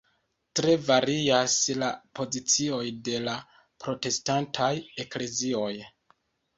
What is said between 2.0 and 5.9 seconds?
pozicioj de la protestantaj Eklezioj.